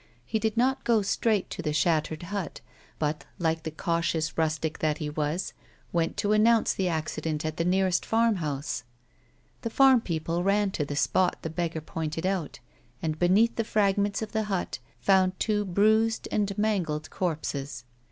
He 0.25 0.39
did 0.39 0.57
not 0.57 0.83
go 0.83 1.03
straight 1.03 1.47
to 1.51 1.61
the 1.61 1.73
shattered 1.73 2.23
hut, 2.23 2.61
but, 2.97 3.25
like 3.37 3.61
the 3.61 3.69
cautious 3.69 4.35
rustic 4.35 4.79
that 4.79 4.97
he 4.97 5.11
was, 5.11 5.53
went 5.93 6.17
to 6.17 6.31
announce 6.31 6.73
the 6.73 6.87
accident 6.87 7.45
at 7.45 7.57
the 7.57 7.63
nearest 7.65 8.03
farm 8.03 8.37
house. 8.37 8.83
The 9.61 9.69
farm 9.69 10.01
people 10.01 10.41
ran 10.41 10.71
to 10.71 10.85
the 10.85 10.95
spot 10.95 11.35
the 11.43 11.51
beggar 11.51 11.81
pointed 11.81 12.25
out, 12.25 12.59
and 13.03 13.19
beneath 13.19 13.57
the 13.57 13.63
fragments 13.63 14.23
of 14.23 14.31
the 14.31 14.45
hut, 14.45 14.79
found 15.01 15.39
two 15.39 15.65
bruised 15.65 16.27
and 16.31 16.51
mangled 16.57 17.11
corpses. 17.11 17.83